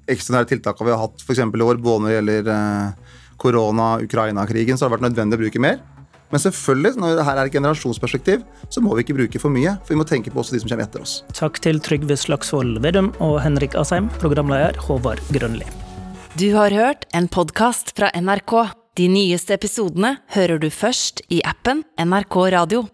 ekstraordinære 0.09 0.49
tiltakene 0.55 0.87
vi 0.87 0.95
har 0.95 1.03
hatt 1.03 1.23
f.eks. 1.23 1.43
i 1.43 1.67
år, 1.67 1.79
både 1.83 2.03
når 2.03 2.09
det 2.09 2.17
gjelder 2.17 2.51
eh, 2.55 3.15
korona, 3.39 3.89
Ukraina-krigen, 4.03 4.77
så 4.77 4.85
har 4.85 4.91
det 4.91 4.97
vært 4.97 5.07
nødvendig 5.09 5.39
å 5.39 5.43
bruke 5.43 5.63
mer. 5.63 5.79
Men 6.29 6.41
selvfølgelig, 6.43 6.99
når 7.01 7.17
det 7.17 7.25
her 7.25 7.41
er 7.41 7.49
et 7.49 7.55
generasjonsperspektiv, 7.55 8.43
så 8.69 8.81
må 8.85 8.93
vi 8.95 9.05
ikke 9.05 9.17
bruke 9.17 9.41
for 9.41 9.53
mye. 9.53 9.75
For 9.83 9.95
vi 9.95 9.99
må 10.01 10.05
tenke 10.07 10.33
på 10.33 10.41
også 10.43 10.55
de 10.55 10.61
som 10.63 10.71
kommer 10.71 10.85
etter 10.85 11.05
oss. 11.05 11.19
Takk 11.33 11.57
til 11.65 11.81
Trygve 11.81 12.17
Slagsvold 12.19 12.81
Vedum 12.85 13.11
og 13.23 13.39
Henrik 13.43 13.77
Asheim, 13.79 14.11
programleder 14.21 14.77
Håvard 14.85 15.23
Grønli. 15.33 15.67
Du 16.37 16.51
har 16.53 16.71
hørt 16.71 17.07
en 17.17 17.27
podkast 17.27 17.95
fra 17.97 18.11
NRK. 18.13 18.53
De 18.99 19.07
nyeste 19.09 19.55
episodene 19.55 20.17
hører 20.35 20.61
du 20.61 20.69
først 20.73 21.23
i 21.33 21.41
appen 21.47 21.81
NRK 21.97 22.35
Radio. 22.53 22.85